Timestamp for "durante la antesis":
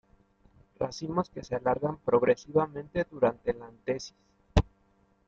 3.11-4.15